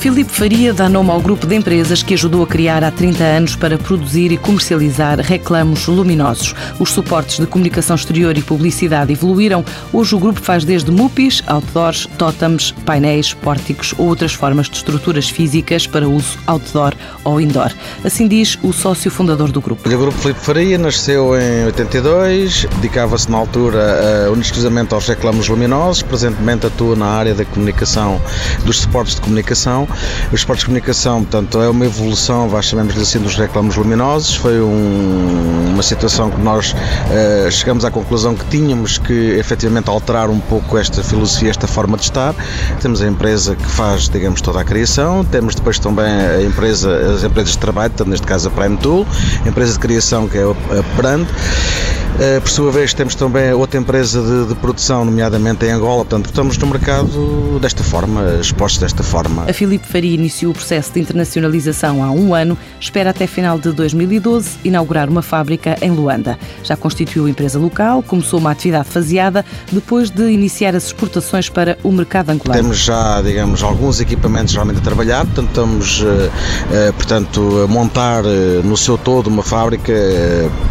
Filipe 0.00 0.32
Faria 0.32 0.72
dá 0.72 0.88
nome 0.88 1.10
ao 1.10 1.20
grupo 1.20 1.46
de 1.46 1.54
empresas 1.54 2.02
que 2.02 2.14
ajudou 2.14 2.42
a 2.42 2.46
criar 2.46 2.82
há 2.82 2.90
30 2.90 3.22
anos 3.22 3.54
para 3.54 3.76
produzir 3.76 4.32
e 4.32 4.38
comercializar 4.38 5.20
reclamos 5.20 5.86
luminosos. 5.86 6.54
Os 6.78 6.90
suportes 6.92 7.38
de 7.38 7.46
comunicação 7.46 7.96
exterior 7.96 8.34
e 8.38 8.40
publicidade 8.40 9.12
evoluíram. 9.12 9.62
Hoje 9.92 10.14
o 10.14 10.18
grupo 10.18 10.40
faz 10.40 10.64
desde 10.64 10.90
MUPIs, 10.90 11.42
outdoors, 11.46 12.08
tótems, 12.16 12.72
painéis, 12.86 13.34
pórticos 13.34 13.94
ou 13.98 14.06
outras 14.06 14.32
formas 14.32 14.70
de 14.70 14.78
estruturas 14.78 15.28
físicas 15.28 15.86
para 15.86 16.08
uso 16.08 16.38
outdoor 16.46 16.94
ou 17.22 17.38
indoor. 17.38 17.70
Assim 18.02 18.26
diz 18.26 18.58
o 18.62 18.72
sócio 18.72 19.10
fundador 19.10 19.52
do 19.52 19.60
grupo. 19.60 19.86
O 19.86 19.98
grupo 19.98 20.16
Filipe 20.16 20.40
Faria 20.40 20.78
nasceu 20.78 21.38
em 21.38 21.66
82, 21.66 22.66
dedicava-se 22.76 23.30
na 23.30 23.36
altura 23.36 24.00
uh, 24.32 24.94
aos 24.94 25.08
reclamos 25.08 25.46
luminosos, 25.46 26.00
presentemente 26.00 26.66
atua 26.66 26.96
na 26.96 27.06
área 27.06 27.34
da 27.34 27.44
comunicação, 27.44 28.18
dos 28.64 28.78
suportes 28.78 29.16
de 29.16 29.20
comunicação 29.20 29.89
os 30.32 30.40
esportes 30.40 30.60
de 30.60 30.66
comunicação, 30.66 31.22
portanto, 31.22 31.60
é 31.60 31.68
uma 31.68 31.84
evolução, 31.84 32.48
vá 32.48 32.62
chamemos-lhe 32.62 33.02
assim, 33.02 33.18
dos 33.18 33.36
reclamos 33.36 33.76
luminosos. 33.76 34.34
Foi 34.34 34.60
um, 34.60 35.72
uma 35.72 35.82
situação 35.82 36.30
que 36.30 36.40
nós 36.40 36.72
uh, 36.72 37.50
chegamos 37.50 37.84
à 37.84 37.90
conclusão 37.90 38.34
que 38.34 38.44
tínhamos 38.46 38.98
que 38.98 39.12
efetivamente 39.38 39.88
alterar 39.88 40.30
um 40.30 40.40
pouco 40.40 40.78
esta 40.78 41.02
filosofia, 41.02 41.50
esta 41.50 41.66
forma 41.66 41.96
de 41.96 42.04
estar. 42.04 42.34
Temos 42.80 43.02
a 43.02 43.06
empresa 43.06 43.56
que 43.56 43.66
faz, 43.66 44.08
digamos, 44.08 44.40
toda 44.40 44.60
a 44.60 44.64
criação, 44.64 45.24
temos 45.24 45.54
depois 45.54 45.78
também 45.78 46.04
a 46.04 46.42
empresa, 46.42 47.14
as 47.14 47.24
empresas 47.24 47.52
de 47.52 47.58
trabalho, 47.58 47.90
portanto, 47.90 48.10
neste 48.10 48.26
caso 48.26 48.48
a 48.48 48.50
Prime 48.50 48.76
Tool, 48.76 49.06
a 49.44 49.48
empresa 49.48 49.72
de 49.72 49.78
criação 49.78 50.28
que 50.28 50.38
é 50.38 50.42
a 50.42 50.96
Brand. 50.96 51.26
Eh, 52.20 52.38
por 52.38 52.50
sua 52.50 52.70
vez, 52.70 52.92
temos 52.92 53.14
também 53.14 53.50
outra 53.54 53.80
empresa 53.80 54.20
de, 54.20 54.48
de, 54.48 54.54
produção, 54.56 55.06
nomeadamente 55.06 55.64
em 55.64 55.70
Angola. 55.70 56.04
Portanto, 56.04 56.26
estamos 56.26 56.58
no 56.58 56.66
mercado 56.66 57.58
desta 57.58 57.82
forma, 57.82 58.36
expostos 58.38 58.78
desta 58.78 59.02
forma. 59.02 59.46
A 59.48 59.54
Filipe 59.54 59.88
Faria 59.88 60.14
iniciou 60.16 60.52
o 60.52 60.54
processo 60.54 60.92
de 60.92 61.00
internacionalização 61.00 62.04
há 62.04 62.10
um 62.10 62.34
ano. 62.34 62.58
Espera 62.78 63.08
até 63.08 63.26
final 63.26 63.58
de 63.58 63.72
2012 63.72 64.58
inaugurar 64.64 65.08
uma 65.08 65.22
fábrica 65.22 65.78
em 65.80 65.92
Luanda. 65.92 66.38
Já 66.62 66.76
constituiu 66.76 67.26
empresa 67.26 67.58
local, 67.58 68.02
começou 68.02 68.38
uma 68.38 68.50
atividade 68.50 68.90
faseada 68.90 69.42
depois 69.72 70.10
de 70.10 70.30
iniciar 70.30 70.76
as 70.76 70.84
exportações 70.84 71.48
para 71.48 71.78
o 71.82 71.90
mercado 71.90 72.28
angolano. 72.28 72.60
Temos 72.60 72.80
já, 72.80 73.22
digamos, 73.22 73.62
alguns 73.62 73.98
equipamentos 73.98 74.52
realmente 74.52 74.80
a 74.80 74.82
trabalhar. 74.82 75.24
Portanto, 75.24 75.48
estamos, 75.48 76.04
eh, 76.04 76.30
eh, 76.70 76.92
portanto, 76.92 77.62
a 77.64 77.66
montar 77.66 78.24
no 78.62 78.76
seu 78.76 78.98
todo 78.98 79.28
uma 79.28 79.42
fábrica 79.42 79.94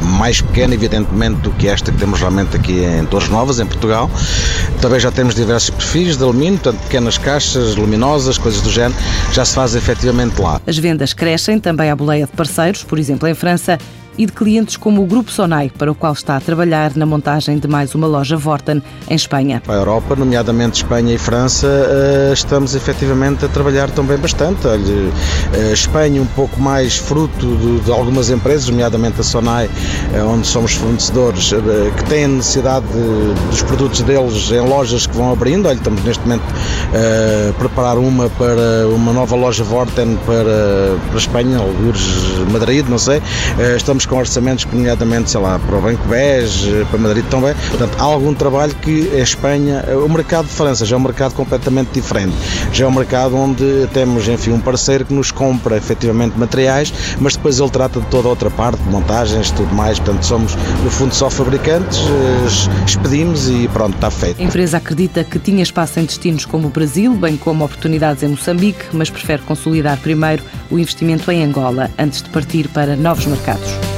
mais 0.00 0.40
pequena, 0.40 0.74
evidentemente 0.74 1.35
do 1.42 1.50
que 1.52 1.68
esta 1.68 1.92
que 1.92 1.98
temos 1.98 2.20
realmente 2.20 2.56
aqui 2.56 2.84
em 2.84 3.04
Torres 3.06 3.28
Novas, 3.28 3.60
em 3.60 3.66
Portugal. 3.66 4.10
Também 4.80 5.00
já 5.00 5.10
temos 5.10 5.34
diversos 5.34 5.70
perfis 5.70 6.16
de 6.16 6.22
alumínio, 6.22 6.58
portanto, 6.58 6.82
pequenas 6.82 7.18
caixas 7.18 7.76
luminosas, 7.76 8.38
coisas 8.38 8.60
do 8.60 8.70
género, 8.70 8.94
já 9.32 9.44
se 9.44 9.54
faz 9.54 9.74
efetivamente 9.74 10.40
lá. 10.40 10.60
As 10.66 10.78
vendas 10.78 11.12
crescem 11.12 11.58
também 11.58 11.90
à 11.90 11.96
boleia 11.96 12.26
de 12.26 12.32
parceiros, 12.32 12.82
por 12.82 12.98
exemplo, 12.98 13.28
em 13.28 13.34
França, 13.34 13.78
e 14.18 14.26
de 14.26 14.32
clientes 14.32 14.76
como 14.76 15.02
o 15.02 15.06
Grupo 15.06 15.30
Sonai, 15.30 15.70
para 15.76 15.90
o 15.90 15.94
qual 15.94 16.12
está 16.12 16.36
a 16.36 16.40
trabalhar 16.40 16.96
na 16.96 17.04
montagem 17.04 17.58
de 17.58 17.68
mais 17.68 17.94
uma 17.94 18.06
loja 18.06 18.36
Vorten 18.36 18.82
em 19.08 19.14
Espanha. 19.14 19.62
Para 19.64 19.74
a 19.74 19.78
Europa, 19.78 20.16
nomeadamente 20.16 20.82
Espanha 20.82 21.14
e 21.14 21.18
França, 21.18 21.66
eh, 21.66 22.30
estamos 22.32 22.74
efetivamente 22.74 23.44
a 23.44 23.48
trabalhar 23.48 23.90
também 23.90 24.16
bastante. 24.16 24.66
Eh, 24.66 25.72
Espanha 25.72 26.22
um 26.22 26.26
pouco 26.26 26.60
mais 26.60 26.96
fruto 26.96 27.46
de 27.84 27.90
algumas 27.90 28.30
empresas, 28.30 28.68
nomeadamente 28.68 29.20
a 29.20 29.24
Sonai, 29.24 29.68
eh, 30.14 30.22
onde 30.22 30.46
somos 30.46 30.72
fornecedores, 30.72 31.52
que 31.96 32.04
têm 32.04 32.26
necessidade 32.28 32.86
dos 33.50 33.62
produtos 33.62 34.00
deles 34.02 34.50
em 34.50 34.60
lojas 34.60 35.06
que 35.06 35.16
vão 35.16 35.32
abrindo. 35.32 35.66
Olha, 35.66 35.76
estamos 35.76 36.02
neste 36.04 36.22
momento 36.22 36.44
a 36.92 37.52
preparar 37.58 37.98
uma 37.98 38.28
para 38.30 38.86
uma 38.88 39.12
nova 39.12 39.36
loja 39.36 39.62
Vorten 39.64 40.18
para, 40.24 40.96
para 41.08 41.18
Espanha, 41.18 41.58
alguns 41.58 42.00
Madrid, 42.50 42.86
não 42.88 42.98
sei. 42.98 43.20
Estamos 43.76 44.05
com 44.06 44.16
orçamentos, 44.16 44.64
nomeadamente, 44.72 45.30
sei 45.30 45.40
lá, 45.40 45.58
para 45.58 45.76
o 45.76 45.80
Banco 45.80 46.06
BES, 46.08 46.86
para 46.90 46.98
Madrid 46.98 47.24
também. 47.26 47.54
Portanto, 47.68 47.96
há 47.98 48.02
algum 48.02 48.34
trabalho 48.34 48.74
que 48.76 49.10
a 49.14 49.20
Espanha, 49.20 49.84
o 50.04 50.08
mercado 50.08 50.46
de 50.46 50.52
França 50.52 50.84
já 50.84 50.96
é 50.96 50.98
um 50.98 51.02
mercado 51.02 51.34
completamente 51.34 51.90
diferente. 51.92 52.32
Já 52.72 52.84
é 52.84 52.88
um 52.88 52.92
mercado 52.92 53.36
onde 53.36 53.88
temos, 53.92 54.28
enfim, 54.28 54.52
um 54.52 54.60
parceiro 54.60 55.04
que 55.04 55.14
nos 55.14 55.30
compra 55.30 55.76
efetivamente 55.76 56.38
materiais, 56.38 56.92
mas 57.20 57.36
depois 57.36 57.58
ele 57.58 57.70
trata 57.70 58.00
de 58.00 58.06
toda 58.06 58.28
a 58.28 58.30
outra 58.30 58.50
parte, 58.50 58.82
de 58.82 58.88
montagens, 58.88 59.50
tudo 59.50 59.74
mais. 59.74 59.98
Portanto, 59.98 60.24
somos, 60.24 60.56
no 60.82 60.90
fundo, 60.90 61.14
só 61.14 61.28
fabricantes, 61.30 62.00
expedimos 62.86 63.48
e 63.48 63.68
pronto, 63.72 63.94
está 63.94 64.10
feito. 64.10 64.40
A 64.40 64.44
empresa 64.44 64.76
acredita 64.76 65.24
que 65.24 65.38
tinha 65.38 65.62
espaço 65.62 66.00
em 66.00 66.04
destinos 66.04 66.44
como 66.44 66.68
o 66.68 66.70
Brasil, 66.70 67.12
bem 67.14 67.36
como 67.36 67.64
oportunidades 67.64 68.22
em 68.22 68.28
Moçambique, 68.28 68.84
mas 68.92 69.10
prefere 69.10 69.42
consolidar 69.42 69.98
primeiro 69.98 70.42
o 70.70 70.78
investimento 70.78 71.30
em 71.30 71.44
Angola 71.44 71.90
antes 71.98 72.22
de 72.22 72.30
partir 72.30 72.68
para 72.68 72.96
novos 72.96 73.26
mercados. 73.26 73.95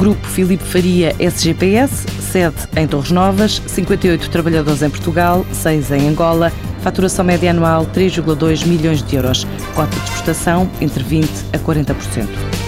Grupo 0.00 0.26
Filipe 0.26 0.64
Faria 0.64 1.14
SGPS, 1.18 2.06
sede 2.22 2.56
em 2.74 2.86
Torres 2.86 3.10
Novas, 3.10 3.60
58 3.66 4.30
trabalhadores 4.30 4.80
em 4.80 4.88
Portugal, 4.88 5.44
6 5.52 5.90
em 5.90 6.08
Angola, 6.08 6.50
faturação 6.82 7.22
média 7.22 7.50
anual 7.50 7.84
3,2 7.84 8.66
milhões 8.66 9.02
de 9.02 9.16
euros, 9.16 9.46
cota 9.74 9.94
de 9.94 10.04
exportação 10.04 10.70
entre 10.80 11.04
20% 11.04 11.28
a 11.52 11.58
40%. 11.58 12.59